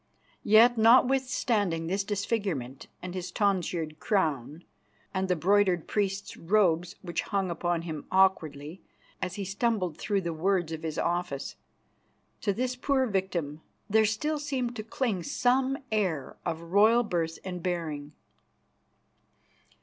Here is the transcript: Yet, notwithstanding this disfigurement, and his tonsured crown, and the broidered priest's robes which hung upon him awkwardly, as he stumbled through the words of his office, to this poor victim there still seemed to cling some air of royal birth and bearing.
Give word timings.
Yet, 0.41 0.79
notwithstanding 0.79 1.85
this 1.85 2.03
disfigurement, 2.03 2.87
and 3.03 3.13
his 3.13 3.31
tonsured 3.31 3.99
crown, 3.99 4.63
and 5.13 5.27
the 5.27 5.35
broidered 5.35 5.85
priest's 5.87 6.35
robes 6.35 6.95
which 7.03 7.21
hung 7.21 7.51
upon 7.51 7.83
him 7.83 8.07
awkwardly, 8.11 8.81
as 9.21 9.35
he 9.35 9.45
stumbled 9.45 9.99
through 9.99 10.21
the 10.21 10.33
words 10.33 10.71
of 10.71 10.81
his 10.81 10.97
office, 10.97 11.55
to 12.41 12.51
this 12.51 12.75
poor 12.75 13.05
victim 13.05 13.61
there 13.87 14.05
still 14.05 14.39
seemed 14.39 14.75
to 14.77 14.83
cling 14.83 15.21
some 15.21 15.77
air 15.91 16.35
of 16.47 16.59
royal 16.71 17.03
birth 17.03 17.37
and 17.45 17.61
bearing. 17.61 18.13